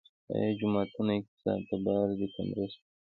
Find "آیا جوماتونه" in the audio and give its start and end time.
0.33-1.11